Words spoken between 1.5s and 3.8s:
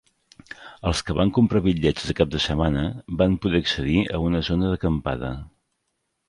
bitllets de cap de setmana van poder